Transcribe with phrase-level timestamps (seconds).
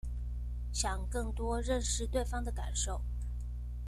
[0.73, 3.03] 想更多認識對方的感受